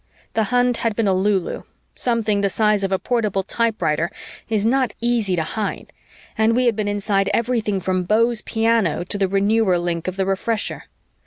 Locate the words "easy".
4.99-5.35